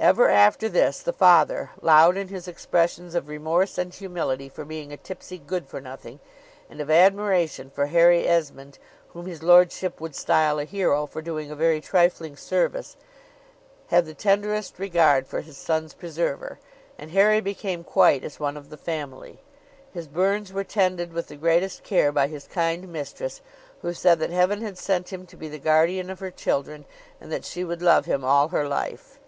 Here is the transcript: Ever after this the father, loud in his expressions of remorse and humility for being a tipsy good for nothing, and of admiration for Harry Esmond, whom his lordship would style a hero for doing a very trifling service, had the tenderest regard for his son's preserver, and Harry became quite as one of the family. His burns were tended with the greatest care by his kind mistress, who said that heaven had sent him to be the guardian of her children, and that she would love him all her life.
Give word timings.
Ever 0.00 0.30
after 0.30 0.70
this 0.70 1.00
the 1.02 1.12
father, 1.12 1.68
loud 1.82 2.16
in 2.16 2.28
his 2.28 2.48
expressions 2.48 3.14
of 3.14 3.28
remorse 3.28 3.76
and 3.76 3.92
humility 3.92 4.48
for 4.48 4.64
being 4.64 4.90
a 4.90 4.96
tipsy 4.96 5.36
good 5.36 5.68
for 5.68 5.82
nothing, 5.82 6.18
and 6.70 6.80
of 6.80 6.90
admiration 6.90 7.68
for 7.68 7.84
Harry 7.84 8.26
Esmond, 8.26 8.78
whom 9.08 9.26
his 9.26 9.42
lordship 9.42 10.00
would 10.00 10.14
style 10.14 10.58
a 10.58 10.64
hero 10.64 11.04
for 11.04 11.20
doing 11.20 11.50
a 11.50 11.54
very 11.54 11.82
trifling 11.82 12.38
service, 12.38 12.96
had 13.88 14.06
the 14.06 14.14
tenderest 14.14 14.78
regard 14.78 15.26
for 15.26 15.42
his 15.42 15.58
son's 15.58 15.92
preserver, 15.92 16.58
and 16.98 17.10
Harry 17.10 17.42
became 17.42 17.84
quite 17.84 18.24
as 18.24 18.40
one 18.40 18.56
of 18.56 18.70
the 18.70 18.78
family. 18.78 19.40
His 19.92 20.08
burns 20.08 20.54
were 20.54 20.64
tended 20.64 21.12
with 21.12 21.28
the 21.28 21.36
greatest 21.36 21.82
care 21.82 22.12
by 22.12 22.28
his 22.28 22.46
kind 22.46 22.88
mistress, 22.88 23.42
who 23.82 23.92
said 23.92 24.20
that 24.20 24.30
heaven 24.30 24.62
had 24.62 24.78
sent 24.78 25.12
him 25.12 25.26
to 25.26 25.36
be 25.36 25.48
the 25.50 25.58
guardian 25.58 26.08
of 26.08 26.20
her 26.20 26.30
children, 26.30 26.86
and 27.20 27.30
that 27.30 27.44
she 27.44 27.62
would 27.62 27.82
love 27.82 28.06
him 28.06 28.24
all 28.24 28.48
her 28.48 28.66
life. 28.66 29.18